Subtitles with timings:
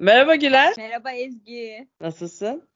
[0.00, 0.74] Merhaba Güler.
[0.76, 1.88] Merhaba Ezgi.
[2.00, 2.68] Nasılsın?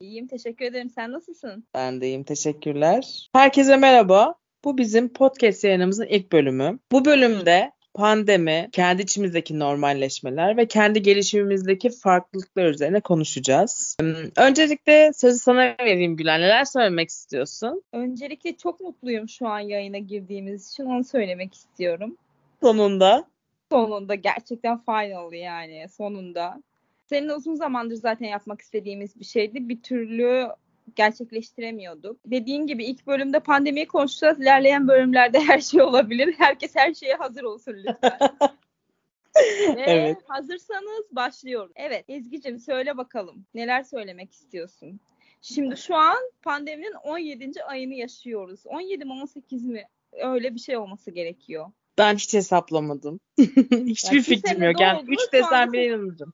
[0.00, 0.90] İyiyim teşekkür ederim.
[0.90, 1.64] Sen nasılsın?
[1.74, 3.28] Ben de iyiyim teşekkürler.
[3.32, 4.34] Herkese merhaba.
[4.64, 6.78] Bu bizim podcast yayınımızın ilk bölümü.
[6.92, 13.96] Bu bölümde pandemi, kendi içimizdeki normalleşmeler ve kendi gelişimimizdeki farklılıklar üzerine konuşacağız.
[14.00, 16.40] Hmm, öncelikle sözü sana vereyim Gülen.
[16.40, 17.82] Neler söylemek istiyorsun?
[17.92, 22.16] Öncelikle çok mutluyum şu an yayına girdiğimiz için onu söylemek istiyorum.
[22.62, 23.24] Sonunda.
[23.72, 26.62] Sonunda gerçekten final yani sonunda.
[27.08, 29.68] Senin uzun zamandır zaten yapmak istediğimiz bir şeydi.
[29.68, 30.48] Bir türlü
[30.96, 32.20] gerçekleştiremiyorduk.
[32.26, 34.40] Dediğin gibi ilk bölümde pandemiyi konuşacağız.
[34.40, 36.34] İlerleyen bölümlerde her şey olabilir.
[36.38, 38.18] Herkes her şeye hazır olsun lütfen.
[39.76, 40.18] Ve evet.
[40.28, 41.72] hazırsanız başlıyorum.
[41.76, 43.46] Evet Ezgi'cim söyle bakalım.
[43.54, 45.00] Neler söylemek istiyorsun?
[45.42, 47.64] Şimdi şu an pandeminin 17.
[47.64, 48.60] ayını yaşıyoruz.
[48.66, 49.84] 17 mi 18 mi?
[50.12, 51.66] Öyle bir şey olması gerekiyor.
[51.98, 53.20] Ben hiç hesaplamadım.
[53.38, 54.80] Hiçbir yani fikrim yok.
[54.80, 56.32] Yani 3 desem bile inanırım.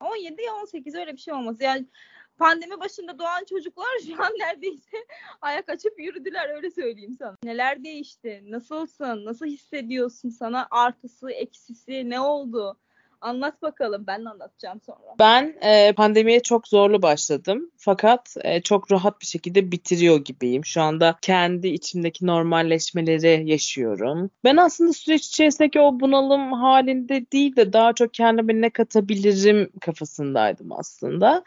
[0.00, 1.60] 17 ya 18 öyle bir şey olmaz.
[1.60, 1.86] Yani
[2.38, 4.96] pandemi başında doğan çocuklar şu an neredeyse
[5.40, 7.36] ayak açıp yürüdüler öyle söyleyeyim sana.
[7.44, 8.42] Neler değişti?
[8.46, 9.24] Nasılsın?
[9.24, 10.28] Nasıl hissediyorsun?
[10.28, 12.78] Sana artısı, eksisi ne oldu?
[13.20, 14.04] Anlat bakalım.
[14.06, 15.14] Ben anlatacağım sonra.
[15.18, 17.70] Ben e, pandemiye çok zorlu başladım.
[17.76, 20.64] Fakat e, çok rahat bir şekilde bitiriyor gibiyim.
[20.64, 24.30] Şu anda kendi içimdeki normalleşmeleri yaşıyorum.
[24.44, 30.72] Ben aslında süreç içerisindeki o bunalım halinde değil de daha çok kendime ne katabilirim kafasındaydım
[30.72, 31.44] aslında.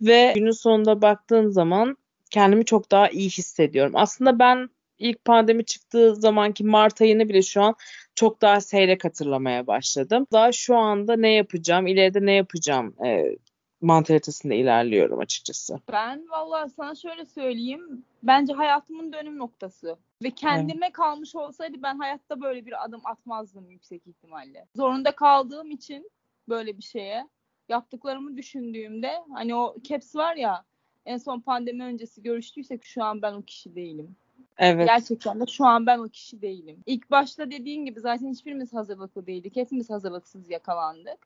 [0.00, 1.96] Ve günün sonunda baktığım zaman
[2.30, 3.92] kendimi çok daha iyi hissediyorum.
[3.96, 7.74] Aslında ben ilk pandemi çıktığı zamanki Mart ayını bile şu an
[8.18, 10.26] çok daha seyrek hatırlamaya başladım.
[10.32, 13.36] Daha şu anda ne yapacağım, ileride ne yapacağım e,
[13.80, 15.80] mantalitesinde ilerliyorum açıkçası.
[15.92, 18.04] Ben vallahi sana şöyle söyleyeyim.
[18.22, 19.96] Bence hayatımın dönüm noktası.
[20.22, 20.92] Ve kendime evet.
[20.92, 24.66] kalmış olsaydı ben hayatta böyle bir adım atmazdım yüksek ihtimalle.
[24.76, 26.10] Zorunda kaldığım için
[26.48, 27.28] böyle bir şeye
[27.68, 30.64] yaptıklarımı düşündüğümde hani o caps var ya
[31.06, 34.16] en son pandemi öncesi görüştüysek şu an ben o kişi değilim.
[34.58, 34.86] Evet.
[34.88, 36.82] Gerçekten de şu an ben o kişi değilim.
[36.86, 39.56] İlk başta dediğin gibi zaten hiçbirimiz hazırlıklı değildik.
[39.56, 41.18] Hepimiz hazırlıksız yakalandık.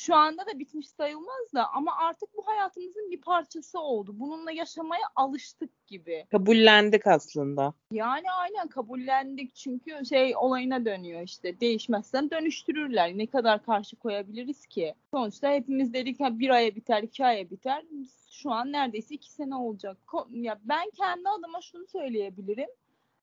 [0.00, 4.12] Şu anda da bitmiş sayılmaz da ama artık bu hayatımızın bir parçası oldu.
[4.14, 6.26] Bununla yaşamaya alıştık gibi.
[6.30, 7.74] Kabullendik aslında.
[7.92, 13.18] Yani aynen kabullendik çünkü şey olayına dönüyor işte değişmezsen dönüştürürler.
[13.18, 14.94] Ne kadar karşı koyabiliriz ki?
[15.14, 17.84] Sonuçta hepimiz dedik ha bir aya biter, iki aya biter.
[18.30, 19.96] Şu an neredeyse iki sene olacak.
[20.30, 22.70] Ya ben kendi adıma şunu söyleyebilirim.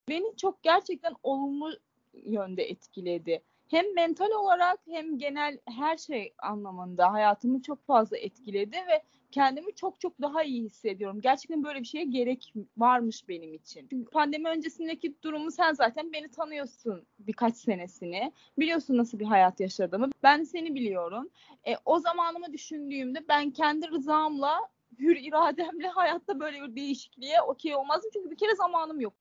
[0.09, 1.71] Beni çok gerçekten olumlu
[2.13, 9.03] yönde etkiledi hem mental olarak hem genel her şey anlamında hayatımı çok fazla etkiledi ve
[9.31, 11.21] kendimi çok çok daha iyi hissediyorum.
[11.21, 13.87] Gerçekten böyle bir şeye gerek varmış benim için.
[13.89, 18.31] Çünkü pandemi öncesindeki durumu sen zaten beni tanıyorsun birkaç senesini.
[18.59, 20.09] Biliyorsun nasıl bir hayat yaşadığımı.
[20.23, 21.29] Ben seni biliyorum.
[21.67, 24.59] E, o zamanımı düşündüğümde ben kendi rızamla
[24.99, 28.09] hür irademle hayatta böyle bir değişikliğe okey olmazdım.
[28.13, 29.13] Çünkü bir kere zamanım yok.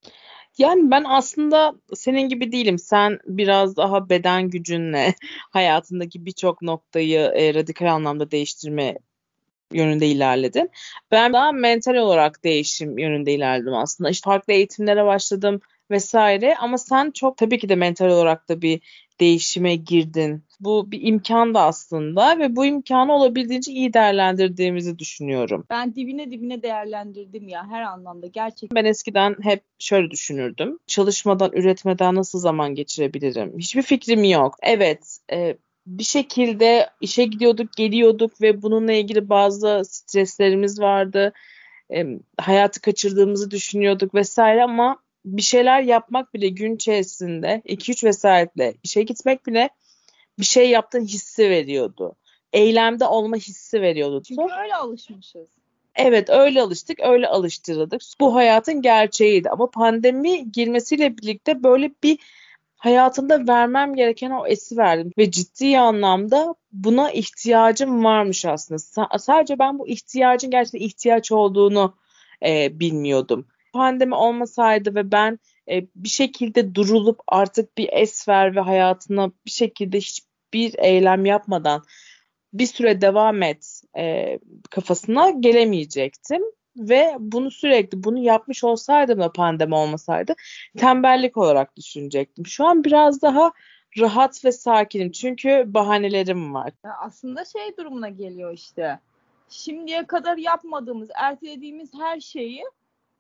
[0.58, 2.78] Yani ben aslında senin gibi değilim.
[2.78, 5.14] Sen biraz daha beden gücünle
[5.50, 8.98] hayatındaki birçok noktayı e, radikal anlamda değiştirme
[9.72, 10.70] yönünde ilerledin.
[11.10, 14.10] Ben daha mental olarak değişim yönünde ilerledim aslında.
[14.10, 15.60] İşte farklı eğitimlere başladım
[15.90, 18.80] vesaire ama sen çok tabii ki de mental olarak da bir
[19.20, 20.44] değişime girdin.
[20.60, 25.64] Bu bir imkan da aslında ve bu imkanı olabildiğince iyi değerlendirdiğimizi düşünüyorum.
[25.70, 28.76] Ben dibine dibine değerlendirdim ya her anlamda gerçekten.
[28.76, 30.78] Ben eskiden hep şöyle düşünürdüm.
[30.86, 33.58] Çalışmadan, üretmeden nasıl zaman geçirebilirim?
[33.58, 34.56] Hiçbir fikrim yok.
[34.62, 41.32] Evet, e, bir şekilde işe gidiyorduk, geliyorduk ve bununla ilgili bazı streslerimiz vardı.
[41.94, 42.04] E,
[42.38, 49.46] hayatı kaçırdığımızı düşünüyorduk vesaire ama bir şeyler yapmak bile gün içerisinde 2-3 vesairetle işe gitmek
[49.46, 49.70] bile
[50.38, 52.16] bir şey yaptığın hissi veriyordu.
[52.52, 54.22] Eylemde olma hissi veriyordu.
[54.22, 55.46] Çünkü öyle alışmışız.
[55.94, 58.02] Evet öyle alıştık, öyle alıştırıldık.
[58.20, 62.18] Bu hayatın gerçeğiydi ama pandemi girmesiyle birlikte böyle bir
[62.76, 68.78] hayatımda vermem gereken o esi verdim ve ciddi anlamda buna ihtiyacım varmış aslında.
[68.78, 71.94] S- sadece ben bu ihtiyacın gerçekten ihtiyaç olduğunu
[72.46, 73.46] e, bilmiyordum
[73.76, 75.38] pandemi olmasaydı ve ben
[75.70, 81.82] e, bir şekilde durulup artık bir es ver ve hayatına bir şekilde hiçbir eylem yapmadan
[82.52, 84.38] bir süre devam et e,
[84.70, 86.42] kafasına gelemeyecektim
[86.76, 90.34] ve bunu sürekli bunu yapmış olsaydım da pandemi olmasaydı
[90.78, 92.46] tembellik olarak düşünecektim.
[92.46, 93.52] Şu an biraz daha
[93.98, 96.72] rahat ve sakinim çünkü bahanelerim var.
[97.00, 99.00] Aslında şey durumuna geliyor işte.
[99.48, 102.64] Şimdiye kadar yapmadığımız, ertelediğimiz her şeyi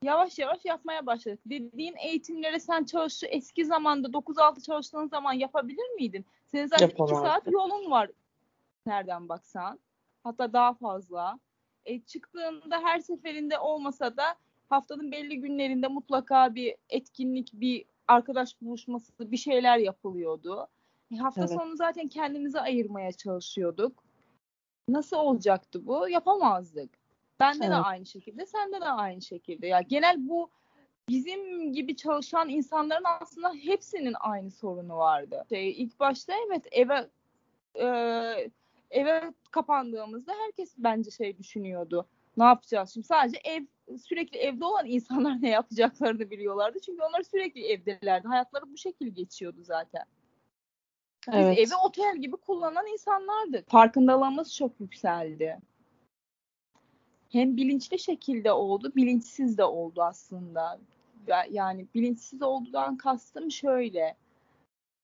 [0.02, 1.40] yavaş yavaş yapmaya başladık.
[1.46, 6.26] Dediğin eğitimleri sen çalıştı eski zamanda 9-6 çalıştığın zaman yapabilir miydin?
[6.46, 8.10] Senin zaten 2 saat yolun var
[8.86, 9.80] nereden baksan.
[10.22, 11.38] Hatta daha fazla.
[11.84, 14.24] E, çıktığında her seferinde olmasa da
[14.68, 20.68] haftanın belli günlerinde mutlaka bir etkinlik, bir arkadaş buluşması, bir şeyler yapılıyordu.
[21.12, 21.50] E, hafta evet.
[21.50, 24.04] sonu zaten kendimizi ayırmaya çalışıyorduk.
[24.88, 26.08] Nasıl olacaktı bu?
[26.08, 26.95] Yapamazdık.
[27.40, 27.70] Bende evet.
[27.70, 29.66] de aynı şekilde, sende de aynı şekilde.
[29.66, 30.50] Ya genel bu
[31.08, 35.44] bizim gibi çalışan insanların aslında hepsinin aynı sorunu vardı.
[35.48, 37.08] Şey, ilk başta evet eve
[37.74, 37.86] e,
[38.90, 42.06] eve kapandığımızda herkes bence şey düşünüyordu.
[42.36, 43.06] Ne yapacağız şimdi?
[43.06, 43.62] Sadece ev
[43.98, 46.78] sürekli evde olan insanlar ne yapacaklarını biliyorlardı.
[46.80, 48.28] Çünkü onlar sürekli evdelerdi.
[48.28, 50.04] Hayatları bu şekilde geçiyordu zaten.
[51.28, 51.58] Biz evet.
[51.58, 53.70] evi otel gibi kullanan insanlardık.
[53.70, 55.58] Farkındalığımız çok yükseldi.
[57.36, 60.78] Hem bilinçli şekilde oldu, bilinçsiz de oldu aslında.
[61.50, 64.16] Yani bilinçsiz olduğundan kastım şöyle.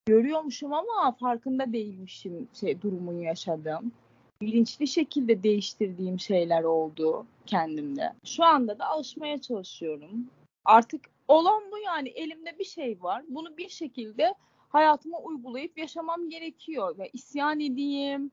[0.06, 3.93] Görüyormuşum ama farkında değilmişim şey durumunu yaşadım.
[4.40, 8.12] Bilinçli şekilde değiştirdiğim şeyler oldu kendimde.
[8.25, 10.26] Şu anda da alışmaya çalışıyorum.
[10.64, 13.25] Artık olan bu yani elimde bir şey var.
[13.29, 14.34] Bunu bir şekilde
[14.69, 18.31] hayatıma uygulayıp yaşamam gerekiyor ve isyan edeyim.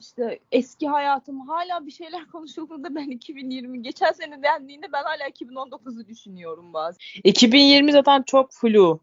[0.00, 6.06] İşte eski hayatım hala bir şeyler konuşulduğunda ben 2020 geçen sene dendiğinde ben hala 2019'u
[6.06, 6.98] düşünüyorum bazen.
[7.24, 9.00] 2020 zaten çok flu.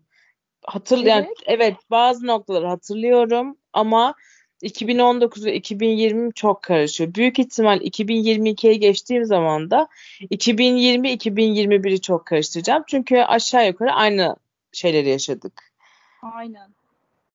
[0.65, 1.07] Hatır evet.
[1.07, 4.15] Yani, evet bazı noktaları hatırlıyorum ama
[4.61, 7.13] 2019 ve 2020 çok karışıyor.
[7.13, 9.87] Büyük ihtimal 2022'ye geçtiğim zaman da
[10.21, 12.83] 2020-2021'i çok karıştıracağım.
[12.87, 14.35] Çünkü aşağı yukarı aynı
[14.71, 15.73] şeyleri yaşadık.
[16.21, 16.73] Aynen.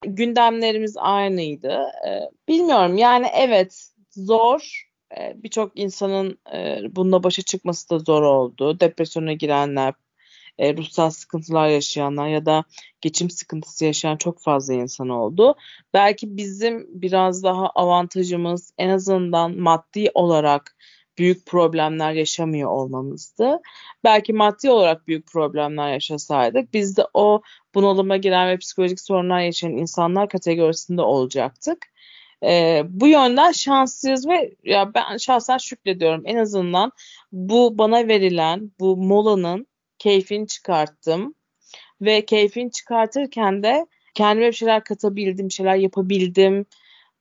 [0.02, 1.86] Gündemlerimiz aynıydı.
[2.08, 4.88] Ee, bilmiyorum yani evet zor.
[5.18, 8.80] Ee, Birçok insanın e, bununla başa çıkması da zor oldu.
[8.80, 9.94] Depresyona girenler,
[10.58, 12.64] e, ruhsal sıkıntılar yaşayanlar ya da
[13.00, 15.54] geçim sıkıntısı yaşayan çok fazla insan oldu.
[15.94, 20.76] Belki bizim biraz daha avantajımız en azından maddi olarak
[21.18, 23.60] büyük problemler yaşamıyor olmamızdı.
[24.04, 27.42] Belki maddi olarak büyük problemler yaşasaydık biz de o
[27.74, 31.86] bunalıma giren ve psikolojik sorunlar yaşayan insanlar kategorisinde olacaktık.
[32.44, 36.22] E, bu yönden şanslıyız ve ya ben şahsen şükrediyorum.
[36.24, 36.92] En azından
[37.32, 39.66] bu bana verilen bu molanın
[39.98, 41.34] keyfini çıkarttım
[42.00, 46.66] ve keyfini çıkartırken de kendime bir şeyler katabildim, bir şeyler yapabildim.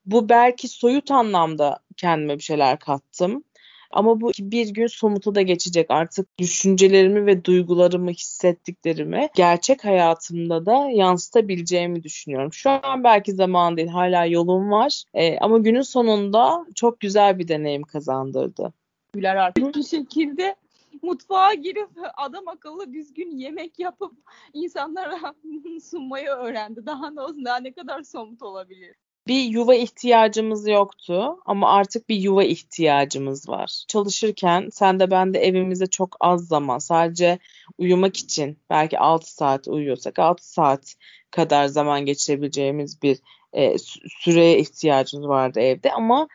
[0.05, 3.44] Bu belki soyut anlamda kendime bir şeyler kattım.
[3.92, 5.92] Ama bu bir gün somuta da geçecek.
[5.92, 12.54] Artık düşüncelerimi ve duygularımı, hissettiklerimi gerçek hayatımda da yansıtabileceğimi düşünüyorum.
[12.54, 15.04] Şu an belki zaman değil, hala yolum var.
[15.13, 18.74] Ee, ama günün sonunda çok güzel bir deneyim kazandırdı.
[19.13, 20.56] Güler artık bir şekilde
[21.01, 24.13] mutfağa girip adam akıllı düzgün yemek yapıp
[24.54, 25.33] insanlara
[25.83, 26.86] sunmayı öğrendi.
[26.86, 28.95] Daha ne olsun daha ne kadar somut olabilir
[29.27, 33.83] bir yuva ihtiyacımız yoktu ama artık bir yuva ihtiyacımız var.
[33.88, 37.39] Çalışırken sen de ben de evimizde çok az zaman sadece
[37.77, 40.95] uyumak için belki 6 saat uyuyorsak 6 saat
[41.31, 43.19] kadar zaman geçirebileceğimiz bir
[43.53, 43.77] e,
[44.19, 46.27] süreye ihtiyacımız vardı evde ama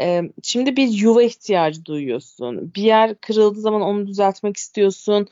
[0.00, 2.74] e, şimdi bir yuva ihtiyacı duyuyorsun.
[2.74, 5.28] Bir yer kırıldığı zaman onu düzeltmek istiyorsun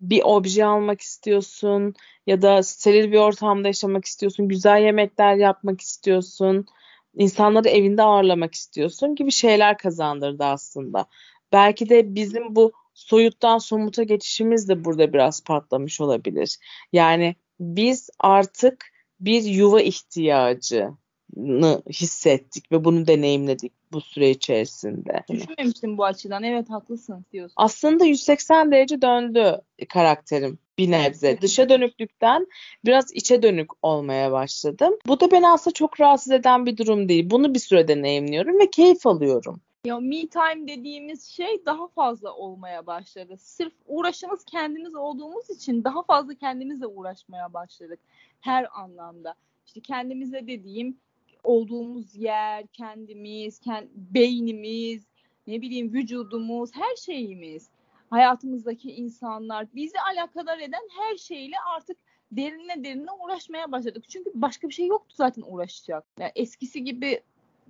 [0.00, 1.94] bir obje almak istiyorsun
[2.26, 6.66] ya da steril bir ortamda yaşamak istiyorsun, güzel yemekler yapmak istiyorsun,
[7.14, 11.06] insanları evinde ağırlamak istiyorsun gibi şeyler kazandırdı aslında.
[11.52, 16.58] Belki de bizim bu soyuttan somuta geçişimiz de burada biraz patlamış olabilir.
[16.92, 18.86] Yani biz artık
[19.20, 20.90] bir yuva ihtiyacı
[21.88, 25.22] hissettik ve bunu deneyimledik bu süre içerisinde.
[25.30, 26.42] Düşünmemiştim bu açıdan.
[26.42, 27.54] Evet haklısın diyorsun.
[27.56, 31.40] Aslında 180 derece döndü karakterim bir nebze.
[31.40, 32.46] Dışa dönüklükten
[32.84, 34.94] biraz içe dönük olmaya başladım.
[35.06, 37.30] Bu da beni aslında çok rahatsız eden bir durum değil.
[37.30, 39.60] Bunu bir süre deneyimliyorum ve keyif alıyorum.
[39.84, 43.36] Ya me time dediğimiz şey daha fazla olmaya başladı.
[43.38, 48.00] Sırf uğraşımız kendimiz olduğumuz için daha fazla kendimizle uğraşmaya başladık
[48.40, 49.34] her anlamda.
[49.66, 50.96] İşte kendimize dediğim
[51.42, 55.02] olduğumuz yer, kendimiz, kend, beynimiz,
[55.46, 57.68] ne bileyim vücudumuz, her şeyimiz,
[58.10, 61.96] hayatımızdaki insanlar, bizi alakadar eden her şeyle artık
[62.32, 64.04] derine derine uğraşmaya başladık.
[64.08, 66.04] Çünkü başka bir şey yoktu zaten uğraşacak.
[66.18, 67.20] Yani eskisi gibi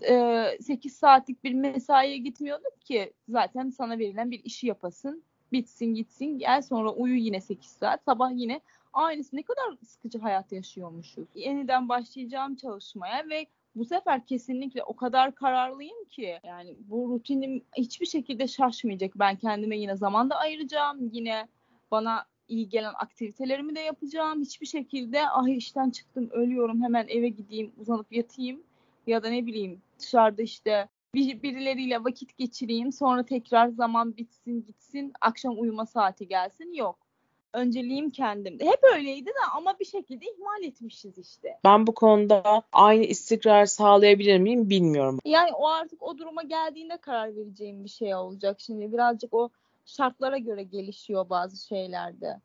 [0.08, 5.22] e, 8 saatlik bir mesaiye gitmiyorduk ki zaten sana verilen bir işi yapasın,
[5.52, 8.60] bitsin gitsin, gel sonra uyu yine 8 saat, sabah yine
[8.92, 9.36] aynısı.
[9.36, 11.28] Ne kadar sıkıcı hayat yaşıyormuşuz.
[11.34, 18.06] Yeniden başlayacağım çalışmaya ve bu sefer kesinlikle o kadar kararlıyım ki yani bu rutinim hiçbir
[18.06, 19.12] şekilde şaşmayacak.
[19.14, 21.10] Ben kendime yine zaman da ayıracağım.
[21.12, 21.48] Yine
[21.90, 24.40] bana iyi gelen aktivitelerimi de yapacağım.
[24.40, 28.62] Hiçbir şekilde ah işten çıktım ölüyorum hemen eve gideyim uzanıp yatayım
[29.06, 35.12] ya da ne bileyim dışarıda işte bir, birileriyle vakit geçireyim sonra tekrar zaman bitsin gitsin
[35.20, 37.09] akşam uyuma saati gelsin yok.
[37.52, 38.64] Önceliğim kendimde.
[38.64, 41.58] Hep öyleydi de ama bir şekilde ihmal etmişiz işte.
[41.64, 45.18] Ben bu konuda aynı istikrar sağlayabilir miyim bilmiyorum.
[45.24, 48.60] Yani o artık o duruma geldiğinde karar vereceğim bir şey olacak.
[48.60, 49.50] Şimdi birazcık o
[49.86, 52.40] şartlara göre gelişiyor bazı şeylerde.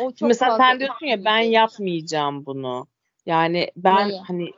[0.00, 2.86] O çok Mesela sen diyorsun ya ben yapmayacağım bunu.
[3.26, 4.20] Yani ben Neyi?
[4.20, 4.50] hani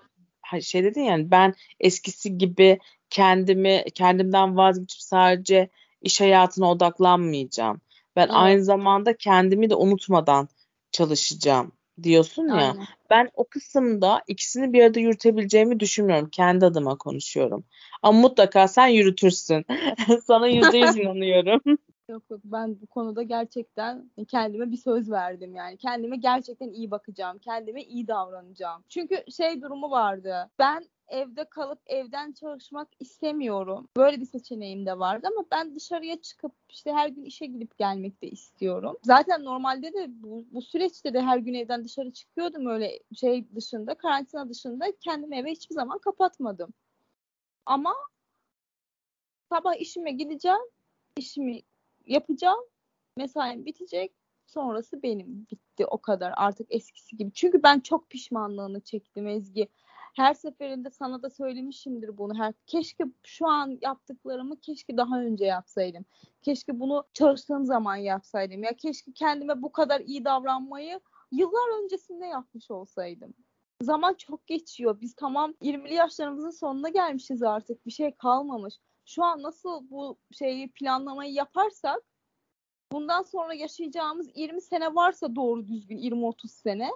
[0.62, 2.78] şey dedin yani ben eskisi gibi
[3.11, 5.68] kendimi kendimden vazgeçip sadece
[6.02, 7.80] iş hayatına odaklanmayacağım.
[8.19, 8.35] Ben evet.
[8.35, 10.49] aynı zamanda kendimi de unutmadan
[10.93, 11.73] çalışacağım
[12.03, 12.55] diyorsun ya.
[12.55, 12.87] Aynen.
[13.11, 16.29] Ben o kısımda ikisini bir arada yürütebileceğimi düşünmüyorum.
[16.31, 17.65] Kendi adıma konuşuyorum.
[18.03, 19.65] Ama mutlaka sen yürütürsün.
[20.27, 21.61] Sana yüzde yüz inanıyorum.
[22.09, 25.77] Yok yok ben bu konuda gerçekten kendime bir söz verdim yani.
[25.77, 27.39] Kendime gerçekten iyi bakacağım.
[27.39, 28.85] Kendime iyi davranacağım.
[28.89, 30.51] Çünkü şey durumu vardı.
[30.59, 33.88] Ben evde kalıp evden çalışmak istemiyorum.
[33.97, 38.23] Böyle bir seçeneğim de vardı ama ben dışarıya çıkıp işte her gün işe gidip gelmek
[38.23, 38.97] de istiyorum.
[39.03, 43.95] Zaten normalde de bu, bu süreçte de her gün evden dışarı çıkıyordum öyle şey dışında,
[43.95, 46.75] karantina dışında kendimi eve hiçbir zaman kapatmadım.
[47.67, 47.95] Ama
[49.49, 50.59] sabah işime gideceğim,
[51.17, 51.62] işimi
[52.07, 52.61] yapacağım,
[53.17, 54.12] mesaim bitecek,
[54.47, 57.33] sonrası benim bitti o kadar artık eskisi gibi.
[57.33, 59.69] Çünkü ben çok pişmanlığını çektim Ezgi
[60.19, 62.39] her seferinde sana da söylemişimdir bunu.
[62.39, 66.05] Her keşke şu an yaptıklarımı keşke daha önce yapsaydım.
[66.43, 68.63] Keşke bunu çalıştığım zaman yapsaydım.
[68.63, 71.01] Ya keşke kendime bu kadar iyi davranmayı
[71.33, 73.35] yıllar öncesinde yapmış olsaydım.
[73.83, 75.01] Zaman çok geçiyor.
[75.01, 77.87] Biz tamam 20'li yaşlarımızın sonuna gelmişiz artık.
[77.87, 78.75] Bir şey kalmamış.
[79.05, 82.03] Şu an nasıl bu şeyi planlamayı yaparsak
[82.93, 86.91] bundan sonra yaşayacağımız 20 sene varsa doğru düzgün 20-30 sene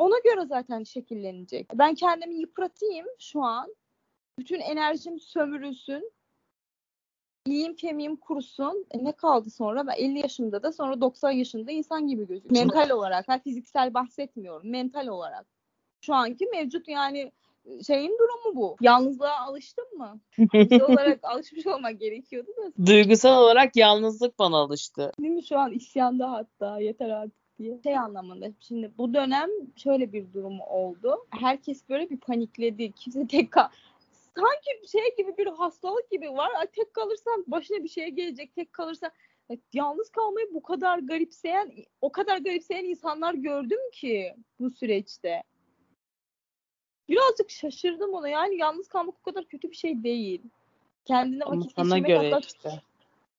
[0.00, 1.68] ona göre zaten şekillenecek.
[1.74, 3.74] Ben kendimi yıpratayım şu an.
[4.38, 6.12] Bütün enerjim sömürülsün.
[7.46, 8.86] İyiyim kemiğim kurusun.
[8.90, 9.86] E ne kaldı sonra?
[9.86, 12.68] Ben 50 yaşımda da sonra 90 yaşında insan gibi gözüküyorum.
[12.68, 13.28] Mental olarak.
[13.28, 14.70] Ha, fiziksel bahsetmiyorum.
[14.70, 15.46] Mental olarak.
[16.00, 17.32] Şu anki mevcut yani
[17.64, 18.76] e, şeyin durumu bu.
[18.80, 20.20] Yalnızlığa alıştın mı?
[20.52, 22.86] Duygusal olarak alışmış olmak gerekiyordu da.
[22.86, 25.12] Duygusal olarak yalnızlık bana alıştı.
[25.20, 27.80] Değil mi şu an isyanda hatta yeter artık diye.
[27.82, 31.26] Şey anlamında şimdi bu dönem şöyle bir durum oldu.
[31.30, 32.92] Herkes böyle bir panikledi.
[32.92, 33.68] Kimse tek kal
[34.40, 36.50] sanki şey gibi bir hastalık gibi var.
[36.72, 38.54] Tek kalırsan başına bir şey gelecek.
[38.54, 39.10] Tek kalırsan
[39.72, 45.42] yalnız kalmayı bu kadar garipseyen o kadar garipseyen insanlar gördüm ki bu süreçte.
[47.08, 48.28] Birazcık şaşırdım ona.
[48.28, 50.42] Yani yalnız kalmak o kadar kötü bir şey değil.
[51.04, 52.82] Kendine vakit geçirmek göre işte.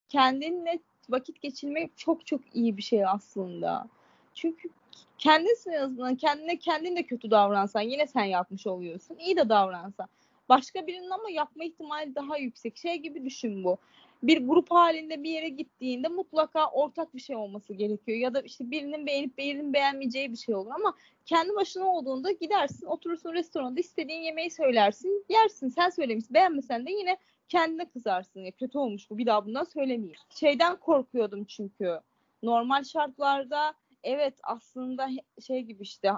[0.09, 3.87] kendinle vakit geçirmek çok çok iyi bir şey aslında.
[4.35, 4.69] Çünkü
[5.17, 9.17] kendisi azından kendine kendin de kötü davransan yine sen yapmış oluyorsun.
[9.17, 10.07] İyi de davransan.
[10.50, 12.77] Başka birinin ama yapma ihtimali daha yüksek.
[12.77, 13.77] Şey gibi düşün bu.
[14.23, 18.17] Bir grup halinde bir yere gittiğinde mutlaka ortak bir şey olması gerekiyor.
[18.17, 20.71] Ya da işte birinin beğenip birinin beğenmeyeceği bir şey olur.
[20.71, 20.93] Ama
[21.25, 25.67] kendi başına olduğunda gidersin oturursun restoranda istediğin yemeği söylersin yersin.
[25.67, 27.17] Sen söylemişsin beğenmesen de yine
[27.50, 28.39] kendine kızarsın.
[28.39, 30.17] Ya kötü olmuş bu bir daha bundan söylemeyeyim.
[30.29, 32.00] Şeyden korkuyordum çünkü.
[32.43, 33.73] Normal şartlarda
[34.03, 35.10] evet aslında
[35.48, 36.12] şey gibi işte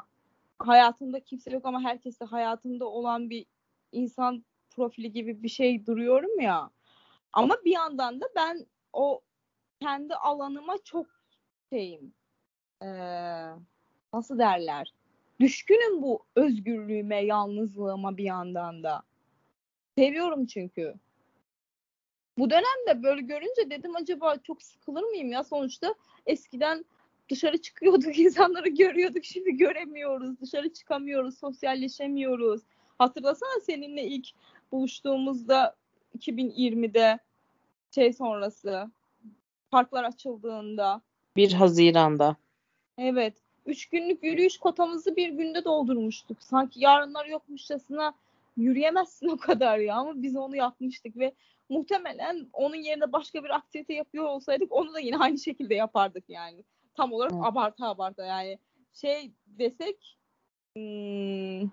[0.60, 3.46] hayatımda kimse yok ama herkes de hayatımda olan bir
[3.92, 6.70] insan profili gibi bir şey duruyorum ya.
[7.34, 9.22] Ama bir yandan da ben o
[9.82, 11.08] kendi alanıma çok
[11.70, 12.14] şeyim.
[12.82, 12.88] Ee,
[14.14, 14.94] nasıl derler?
[15.40, 19.04] Düşkünüm bu özgürlüğüme, yalnızlığıma bir yandan da.
[19.98, 20.96] Seviyorum çünkü.
[22.38, 26.86] Bu dönemde böyle görünce dedim acaba çok sıkılır mıyım ya sonuçta eskiden
[27.30, 29.26] dışarı çıkıyorduk, insanları görüyorduk.
[29.26, 30.42] Şimdi göremiyoruz.
[30.42, 32.62] Dışarı çıkamıyoruz, sosyalleşemiyoruz.
[32.98, 34.28] Hatırlasana seninle ilk
[34.72, 35.76] buluştuğumuzda
[36.20, 37.20] 2020'de
[37.96, 38.92] şey sonrası
[39.72, 41.02] parklar açıldığında.
[41.36, 42.36] 1 Haziran'da.
[42.98, 43.34] Evet.
[43.66, 46.44] Üç günlük yürüyüş kotamızı bir günde doldurmuştuk.
[46.44, 48.14] Sanki yarınlar yokmuşçasına
[48.58, 51.34] yürüyemezsin o kadar ya ama biz onu yapmıştık ve
[51.70, 56.64] muhtemelen onun yerine başka bir aktivite yapıyor olsaydık onu da yine aynı şekilde yapardık yani
[56.96, 57.44] tam olarak evet.
[57.46, 58.60] abartı abartı yani
[58.94, 60.18] şey desek
[60.76, 61.70] hmm,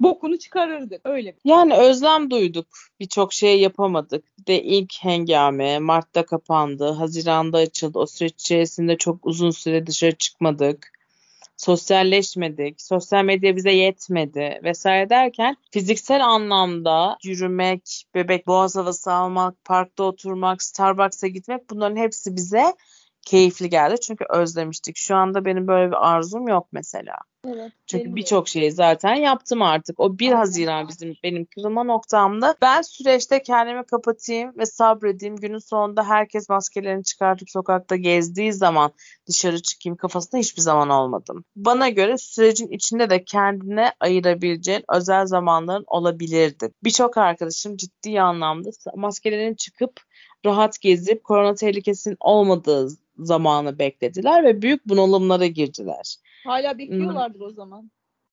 [0.00, 1.36] bokunu çıkarırdık öyle.
[1.44, 2.66] Yani özlem duyduk.
[3.00, 4.38] Birçok şey yapamadık.
[4.38, 6.90] Bir de ilk hengame Mart'ta kapandı.
[6.90, 7.98] Haziran'da açıldı.
[7.98, 10.94] O süreç içerisinde çok uzun süre dışarı çıkmadık.
[11.56, 12.82] Sosyalleşmedik.
[12.82, 20.62] Sosyal medya bize yetmedi vesaire derken fiziksel anlamda yürümek, bebek boğaz havası almak, parkta oturmak,
[20.62, 22.74] Starbucks'a gitmek bunların hepsi bize
[23.24, 24.00] keyifli geldi.
[24.00, 24.96] Çünkü özlemiştik.
[24.96, 27.16] Şu anda benim böyle bir arzum yok mesela.
[27.46, 30.00] Evet, Çünkü birçok şeyi zaten yaptım artık.
[30.00, 32.56] O 1 Haziran bizim benim kırılma noktamda.
[32.62, 35.36] Ben süreçte kendimi kapatayım ve sabredeyim.
[35.36, 38.92] Günün sonunda herkes maskelerini çıkartıp sokakta gezdiği zaman
[39.26, 41.44] dışarı çıkayım kafasında hiçbir zaman olmadım.
[41.56, 46.70] Bana göre sürecin içinde de kendine ayırabileceğin özel zamanların olabilirdi.
[46.84, 50.00] Birçok arkadaşım ciddi anlamda maskelerini çıkıp
[50.44, 56.16] rahat gezip korona tehlikesinin olmadığı zamanı beklediler ve büyük bunalımlara girdiler.
[56.44, 57.46] Hala bekliyorlardır hmm.
[57.46, 57.90] o zaman.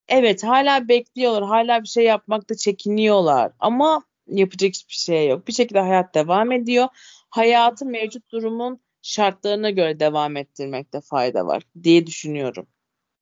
[0.07, 1.43] Evet hala bekliyorlar.
[1.43, 3.51] Hala bir şey yapmakta çekiniyorlar.
[3.59, 5.47] Ama yapacak hiçbir şey yok.
[5.47, 6.87] Bir şekilde hayat devam ediyor.
[7.29, 12.67] Hayatı mevcut durumun şartlarına göre devam ettirmekte fayda var diye düşünüyorum.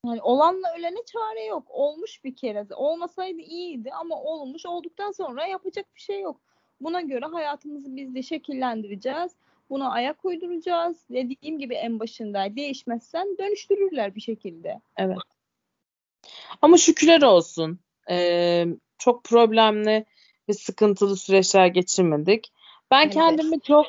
[0.06, 1.64] Yani olanla ölene çare yok.
[1.70, 2.66] Olmuş bir kere.
[2.76, 4.66] Olmasaydı iyiydi ama olmuş.
[4.66, 6.42] Olduktan sonra yapacak bir şey yok.
[6.82, 9.32] Buna göre hayatımızı biz de şekillendireceğiz.
[9.70, 10.98] Buna ayak uyduracağız.
[11.10, 14.82] Dediğim gibi en başında değişmezsen dönüştürürler bir şekilde.
[14.98, 15.18] Evet.
[16.62, 17.80] Ama şükürler olsun.
[18.10, 18.66] Ee,
[18.98, 20.06] çok problemli
[20.50, 22.52] ve sıkıntılı süreçler geçirmedik.
[22.92, 23.14] Ben evet.
[23.14, 23.86] kendimi çok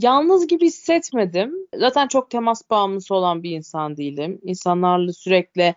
[0.00, 1.54] yalnız gibi hissetmedim.
[1.76, 4.40] Zaten çok temas bağımlısı olan bir insan değilim.
[4.42, 5.74] İnsanlarla sürekli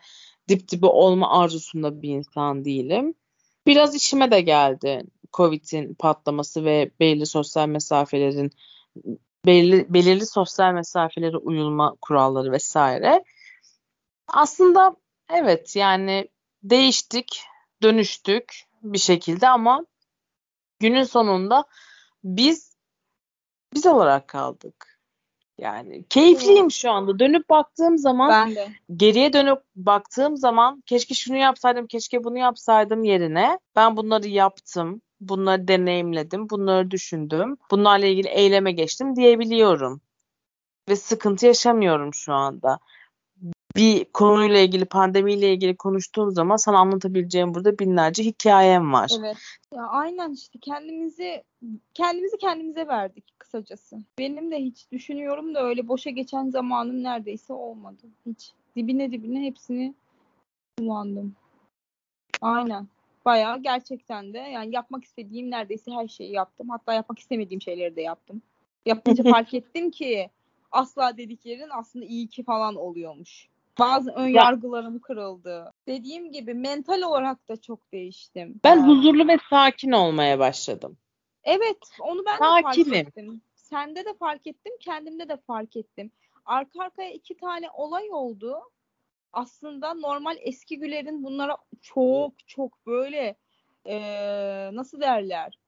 [0.49, 3.13] dip dibe olma arzusunda bir insan değilim.
[3.65, 8.51] Biraz işime de geldi Covid'in patlaması ve belli sosyal mesafelerin
[9.45, 13.23] belirli, belirli sosyal mesafelere uyulma kuralları vesaire.
[14.27, 14.95] Aslında
[15.29, 16.27] evet yani
[16.63, 17.43] değiştik,
[17.81, 19.85] dönüştük bir şekilde ama
[20.79, 21.65] günün sonunda
[22.23, 22.77] biz
[23.73, 24.99] biz olarak kaldık.
[25.57, 27.19] Yani keyifliyim şu anda.
[27.19, 28.67] Dönüp baktığım zaman ben de.
[28.95, 35.67] geriye dönüp baktığım zaman keşke şunu yapsaydım, keşke bunu yapsaydım yerine ben bunları yaptım bunları
[35.67, 40.01] deneyimledim, bunları düşündüm, bunlarla ilgili eyleme geçtim diyebiliyorum.
[40.89, 42.79] Ve sıkıntı yaşamıyorum şu anda.
[43.75, 49.11] Bir konuyla ilgili, pandemiyle ilgili konuştuğum zaman sana anlatabileceğim burada binlerce hikayem var.
[49.19, 49.37] Evet.
[49.73, 51.43] Ya aynen işte kendimizi
[51.93, 53.97] kendimizi kendimize verdik kısacası.
[54.19, 58.01] Benim de hiç düşünüyorum da öyle boşa geçen zamanım neredeyse olmadı.
[58.25, 58.51] Hiç.
[58.75, 59.95] Dibine dibine hepsini
[60.77, 61.35] kullandım.
[62.41, 62.87] Aynen
[63.27, 66.69] bayağı gerçekten de yani yapmak istediğim neredeyse her şeyi yaptım.
[66.69, 68.41] Hatta yapmak istemediğim şeyleri de yaptım.
[68.85, 70.29] Yapınca fark ettim ki
[70.71, 73.47] asla dediklerin aslında iyi ki falan oluyormuş.
[73.79, 75.73] Bazı ön yargılarım kırıldı.
[75.87, 78.59] Dediğim gibi mental olarak da çok değiştim.
[78.63, 78.87] Ben yani.
[78.87, 80.97] huzurlu ve sakin olmaya başladım.
[81.43, 82.91] Evet, onu ben Sakinim.
[82.91, 83.41] de fark ettim.
[83.55, 86.11] Sende de fark ettim, kendimde de fark ettim.
[86.45, 88.59] Arka arkaya iki tane olay oldu
[89.33, 93.35] aslında normal eski Güler'in bunlara çok çok böyle
[93.85, 93.95] e,
[94.75, 95.59] nasıl derler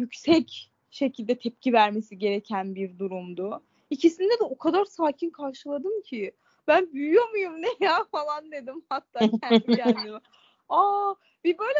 [0.00, 3.62] yüksek şekilde tepki vermesi gereken bir durumdu.
[3.90, 6.32] İkisinde de o kadar sakin karşıladım ki
[6.68, 10.20] ben büyüyor muyum ne ya falan dedim hatta kendi kendime.
[10.68, 11.14] Aa
[11.44, 11.78] bir böyle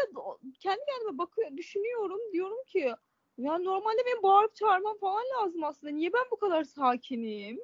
[0.59, 2.93] kendi kendime bakıyor düşünüyorum diyorum ki
[3.37, 5.93] ya normalde benim bağırıp çağırmam falan lazım aslında.
[5.93, 7.59] Niye ben bu kadar sakinim?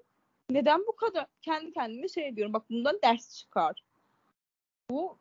[0.49, 3.84] Neden bu kadar kendi kendime şey diyorum bak bundan ders çıkar.
[4.89, 5.17] Bu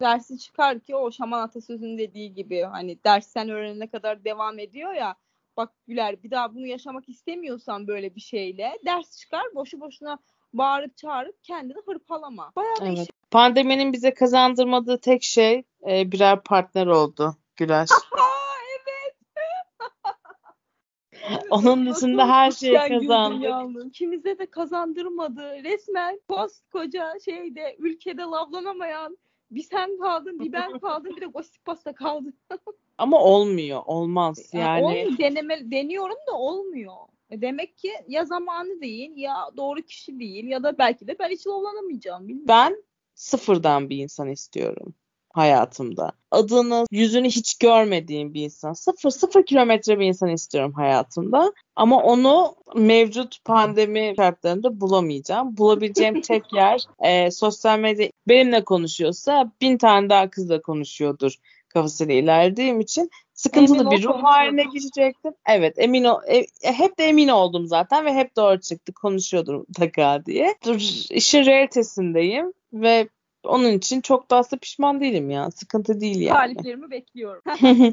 [0.00, 4.92] dersi çıkar ki o şaman atasözünün dediği gibi hani ders sen öğrenene kadar devam ediyor
[4.92, 5.14] ya
[5.56, 10.18] bak Güler bir daha bunu yaşamak istemiyorsan böyle bir şeyle ders çıkar boşu boşuna
[10.52, 12.52] bağırıp çağırıp kendini hırpalama.
[12.56, 12.96] Bayağı evet.
[12.96, 13.06] Şey.
[13.30, 17.88] Pandeminin bize kazandırmadığı tek şey e, birer partner oldu Güler.
[21.50, 23.94] Onun dışında her şeyi kazandık.
[23.94, 25.64] Kimize de kazandırmadı.
[25.64, 29.18] Resmen koskoca şeyde ülkede lavlanamayan
[29.50, 32.32] bir sen kaldın bir ben kaldım bir de Gossip Pasta kaldı.
[32.98, 33.82] Ama olmuyor.
[33.86, 34.64] Olmaz yani.
[34.64, 35.18] yani olmuyor.
[35.18, 36.94] Deneme, deniyorum da olmuyor.
[37.30, 41.28] E demek ki ya zamanı değil ya doğru kişi değil ya da belki de ben
[41.28, 42.28] hiç lavlanamayacağım.
[42.28, 42.48] Bilmiyorum.
[42.48, 42.84] Ben
[43.14, 44.94] sıfırdan bir insan istiyorum
[45.34, 46.12] hayatımda.
[46.30, 48.72] Adını, yüzünü hiç görmediğim bir insan.
[48.72, 51.52] Sıfır, sıfır kilometre bir insan istiyorum hayatımda.
[51.76, 55.56] Ama onu mevcut pandemi şartlarında bulamayacağım.
[55.56, 61.36] Bulabileceğim tek yer e, sosyal medya benimle konuşuyorsa bin tane daha kızla konuşuyordur
[61.68, 65.32] kafasıyla ilerlediğim için sıkıntılı emin bir ruh haline geçecektim.
[65.48, 70.26] Evet emin ol, e, hep de emin oldum zaten ve hep doğru çıktı konuşuyordum mutlaka
[70.26, 70.54] diye.
[70.64, 73.08] Dur, işin realitesindeyim ve
[73.46, 75.50] onun için çok da aslında pişman değilim ya.
[75.50, 76.36] Sıkıntı değil yani.
[76.36, 77.42] Taliplerimi bekliyorum.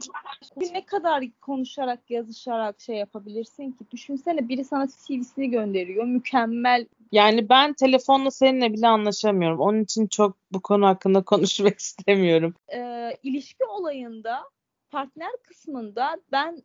[0.73, 3.85] ne kadar konuşarak, yazışarak şey yapabilirsin ki?
[3.91, 6.05] Düşünsene biri sana CV'sini gönderiyor.
[6.05, 6.87] Mükemmel.
[7.11, 9.59] Yani ben telefonla seninle bile anlaşamıyorum.
[9.59, 12.53] Onun için çok bu konu hakkında konuşmak istemiyorum.
[12.73, 14.43] Ee, ilişki olayında
[14.91, 16.63] partner kısmında ben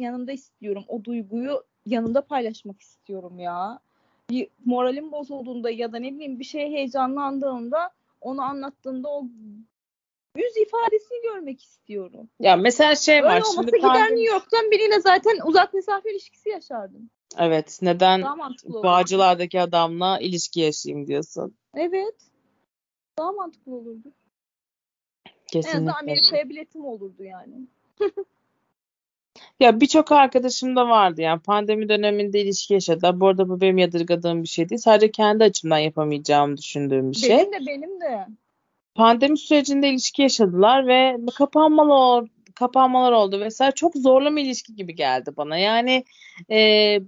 [0.00, 0.84] yanında istiyorum.
[0.88, 3.78] O duyguyu yanında paylaşmak istiyorum ya.
[4.30, 9.22] Bir moralim bozulduğunda ya da ne bileyim bir şeye heyecanlandığında onu anlattığında o
[10.36, 12.30] yüz ifadesini görmek istiyorum.
[12.40, 13.34] Ya mesela şey Öyle var.
[13.40, 17.10] olmasa Şimdi gider pandemi- New York'tan biriyle zaten uzak mesafe ilişkisi yaşardım.
[17.38, 17.78] Evet.
[17.82, 18.22] Neden.
[18.64, 21.56] Bağcılar'daki adamla ilişki yaşayayım diyorsun.
[21.74, 22.14] Evet.
[23.18, 24.12] Daha mantıklı olurdu.
[25.54, 25.92] En azından Kesinlikle.
[25.92, 27.66] Amerika'ya biletim olurdu yani.
[29.60, 33.20] Ya birçok arkadaşım da vardı yani pandemi döneminde ilişki yaşadılar.
[33.20, 34.78] Bu arada bu benim yadırgadığım bir şey değil.
[34.78, 37.30] Sadece kendi açımdan yapamayacağımı düşündüğüm bir şey.
[37.30, 38.26] Benim de benim de.
[38.94, 43.74] Pandemi sürecinde ilişki yaşadılar ve kapanmalar kapanmalar oldu vesaire.
[43.74, 45.58] Çok zorlu bir ilişki gibi geldi bana.
[45.58, 46.04] Yani
[46.50, 46.98] e,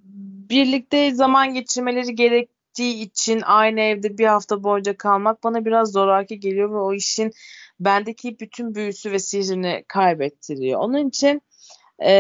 [0.50, 6.70] birlikte zaman geçirmeleri gerektiği için aynı evde bir hafta boyunca kalmak bana biraz zoraki geliyor
[6.70, 7.32] ve o işin
[7.80, 10.80] bendeki bütün büyüsü ve sihrini kaybettiriyor.
[10.80, 11.42] Onun için
[12.04, 12.12] e,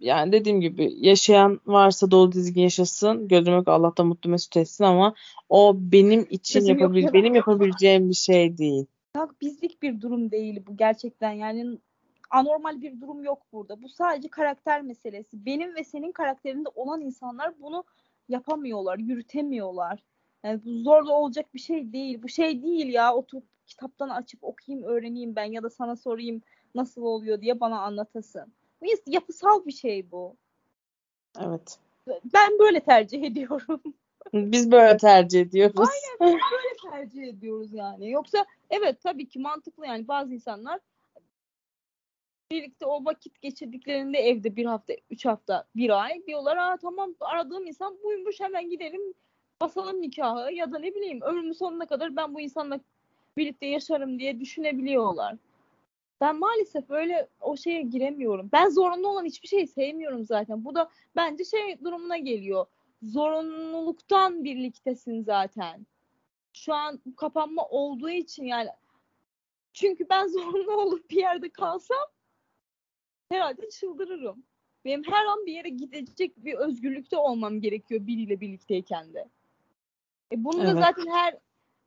[0.00, 3.28] yani dediğim gibi yaşayan varsa dolu dizgin yaşasın.
[3.28, 5.14] Gözüm yok Allah'tan mutlu mesut etsin ama
[5.48, 7.12] o benim için yok yapabil ya.
[7.12, 8.86] benim yapabileceğim bir şey değil.
[9.16, 11.78] Ya bizlik bir durum değil bu gerçekten yani
[12.30, 13.82] anormal bir durum yok burada.
[13.82, 15.46] Bu sadece karakter meselesi.
[15.46, 17.84] Benim ve senin karakterinde olan insanlar bunu
[18.28, 20.02] yapamıyorlar, yürütemiyorlar.
[20.44, 22.22] Yani bu zorla olacak bir şey değil.
[22.22, 26.42] Bu şey değil ya oturup kitaptan açıp okuyayım, öğreneyim ben ya da sana sorayım
[26.74, 28.52] nasıl oluyor diye bana anlatasın.
[28.82, 30.36] Bu yapısal bir şey bu.
[31.40, 31.78] Evet.
[32.34, 33.82] Ben böyle tercih ediyorum.
[34.32, 35.88] Biz böyle tercih ediyoruz.
[36.20, 38.10] Aynen böyle tercih ediyoruz yani.
[38.10, 40.80] Yoksa evet tabii ki mantıklı yani bazı insanlar
[42.50, 46.56] birlikte o vakit geçirdiklerinde evde bir hafta, üç hafta, bir ay diyorlar.
[46.56, 49.14] Aa tamam aradığım insan buymuş hemen gidelim
[49.60, 52.80] basalım nikahı ya da ne bileyim ömrümün sonuna kadar ben bu insanla
[53.36, 55.36] birlikte yaşarım diye düşünebiliyorlar.
[56.22, 58.48] Ben maalesef öyle o şeye giremiyorum.
[58.52, 60.64] Ben zorunlu olan hiçbir şeyi sevmiyorum zaten.
[60.64, 62.66] Bu da bence şey durumuna geliyor.
[63.02, 65.86] Zorunluluktan birliktesin zaten.
[66.52, 68.68] Şu an kapanma olduğu için yani
[69.72, 72.06] çünkü ben zorunlu olup bir yerde kalsam
[73.28, 74.44] herhalde çıldırırım.
[74.84, 79.28] Benim her an bir yere gidecek bir özgürlükte olmam gerekiyor biriyle birlikteyken de.
[80.32, 80.78] E bunu da Evet.
[80.78, 81.38] zaten her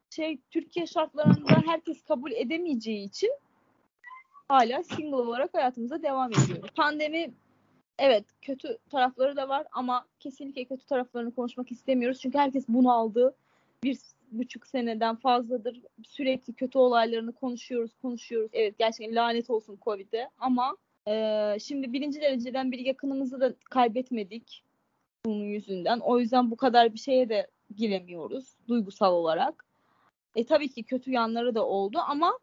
[0.10, 3.32] şey Türkiye şartlarında herkes kabul edemeyeceği için
[4.48, 6.70] hala single olarak hayatımıza devam ediyoruz.
[6.76, 7.34] Pandemi
[8.00, 12.20] evet kötü tarafları da var ama kesinlikle kötü taraflarını konuşmak istemiyoruz.
[12.22, 13.36] Çünkü herkes bunu aldı.
[13.84, 14.00] Bir
[14.32, 18.50] buçuk seneden fazladır sürekli kötü olaylarını konuşuyoruz, konuşuyoruz.
[18.54, 20.78] Evet gerçekten lanet olsun Covid'e ama
[21.08, 24.64] e, şimdi birinci dereceden bir yakınımızı da kaybetmedik
[25.26, 26.00] bunun yüzünden.
[26.00, 29.66] O yüzden bu kadar bir şeye de giremiyoruz duygusal olarak.
[30.36, 32.40] E tabii ki kötü yanları da oldu ama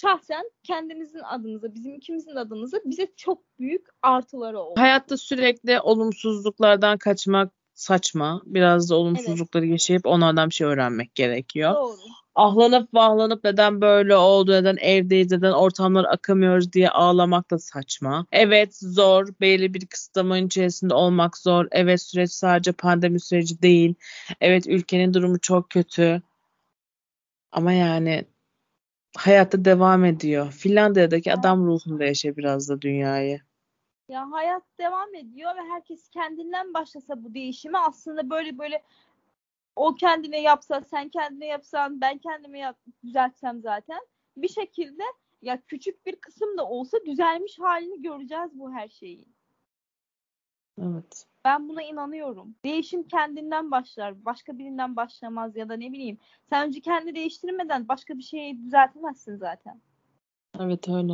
[0.00, 4.80] şahsen kendimizin adımıza, bizim ikimizin adımıza bize çok büyük artıları oldu.
[4.80, 8.42] Hayatta sürekli olumsuzluklardan kaçmak saçma.
[8.44, 11.74] Biraz da olumsuzlukları yaşayıp onlardan bir şey öğrenmek gerekiyor.
[11.74, 11.96] Doğru.
[12.34, 18.26] Ahlanıp vahlanıp neden böyle oldu, neden evdeyiz, neden ortamlara akamıyoruz diye ağlamak da saçma.
[18.32, 21.66] Evet zor, belli bir kısıtlamanın içerisinde olmak zor.
[21.70, 23.94] Evet süreç sadece pandemi süreci değil.
[24.40, 26.22] Evet ülkenin durumu çok kötü.
[27.52, 28.24] Ama yani
[29.18, 30.52] hayatta devam ediyor.
[30.52, 33.40] Finlandiya'daki adam ruhunda yaşa biraz da dünyayı.
[34.08, 38.82] Ya hayat devam ediyor ve herkes kendinden başlasa bu değişimi aslında böyle böyle
[39.76, 44.00] o kendine yapsa, sen kendine yapsan, ben kendime yap, düzeltsem zaten
[44.36, 45.02] bir şekilde
[45.42, 49.34] ya küçük bir kısım da olsa düzelmiş halini göreceğiz bu her şeyin.
[50.82, 51.26] Evet.
[51.48, 52.54] Ben buna inanıyorum.
[52.64, 54.24] Değişim kendinden başlar.
[54.24, 56.18] Başka birinden başlamaz ya da ne bileyim.
[56.50, 59.80] Sen önce kendi değiştirmeden başka bir şeyi düzeltemezsin zaten.
[60.60, 61.12] Evet öyle.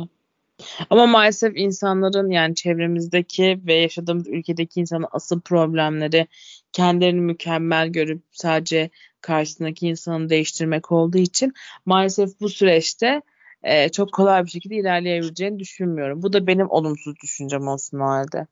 [0.89, 6.27] Ama maalesef insanların yani çevremizdeki ve yaşadığımız ülkedeki insanın asıl problemleri
[6.71, 8.89] kendilerini mükemmel görüp sadece
[9.21, 11.53] karşısındaki insanı değiştirmek olduğu için
[11.85, 13.21] maalesef bu süreçte
[13.63, 16.23] e, çok kolay bir şekilde ilerleyebileceğini düşünmüyorum.
[16.23, 18.47] Bu da benim olumsuz düşüncem olsun halde.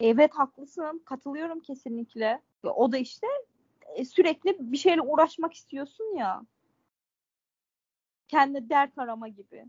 [0.00, 1.02] Evet haklısın.
[1.04, 2.42] Katılıyorum kesinlikle.
[2.62, 3.26] O da işte
[3.94, 6.42] e, sürekli bir şeyle uğraşmak istiyorsun ya.
[8.28, 9.64] Kendi dert arama gibi.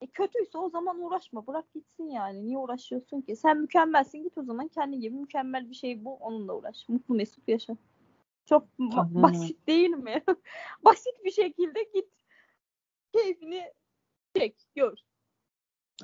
[0.00, 1.46] E kötüyse o zaman uğraşma.
[1.46, 2.46] Bırak gitsin yani.
[2.46, 3.36] Niye uğraşıyorsun ki?
[3.36, 4.22] Sen mükemmelsin.
[4.22, 6.16] Git o zaman kendi gibi mükemmel bir şey bul.
[6.20, 6.88] Onunla uğraş.
[6.88, 7.76] Mutlu mesut yaşa.
[8.46, 9.22] Çok Tamam.
[9.22, 10.22] basit değil mi?
[10.84, 12.08] basit bir şekilde git.
[13.12, 13.72] Keyfini
[14.36, 14.98] çek, gör.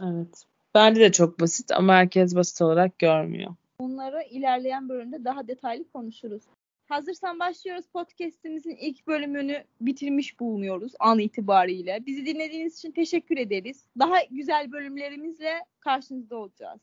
[0.03, 0.45] Evet.
[0.75, 3.55] Bence de çok basit ama herkes basit olarak görmüyor.
[3.81, 6.43] Bunları ilerleyen bölümde daha detaylı konuşuruz.
[6.89, 7.87] Hazırsan başlıyoruz.
[7.87, 12.07] Podcast'imizin ilk bölümünü bitirmiş bulunuyoruz an itibariyle.
[12.07, 13.87] Bizi dinlediğiniz için teşekkür ederiz.
[13.99, 16.75] Daha güzel bölümlerimizle karşınızda olacağız.